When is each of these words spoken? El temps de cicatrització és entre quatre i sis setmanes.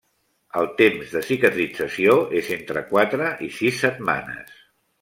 El 0.61 0.69
temps 0.79 1.11
de 1.17 1.21
cicatrització 1.27 2.17
és 2.41 2.49
entre 2.57 2.85
quatre 2.89 3.31
i 3.49 3.53
sis 3.61 3.79
setmanes. 3.87 4.61